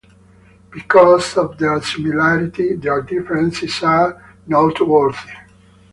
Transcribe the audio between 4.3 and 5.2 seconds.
noteworthy.